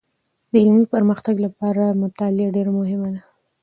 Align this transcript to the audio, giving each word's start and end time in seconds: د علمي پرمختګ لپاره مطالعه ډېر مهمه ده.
د 0.51 0.53
علمي 0.63 0.85
پرمختګ 0.93 1.35
لپاره 1.45 1.97
مطالعه 2.03 2.53
ډېر 2.55 2.67
مهمه 2.79 3.09
ده. 3.15 3.21